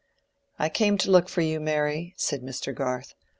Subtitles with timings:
[0.57, 2.73] "I came to look for you, Mary," said Mr.
[2.73, 3.13] Garth.